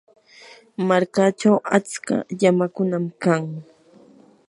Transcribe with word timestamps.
markachaw 0.87 1.57
achka 1.77 2.15
llamakunam 2.39 3.05
kan. 3.23 3.43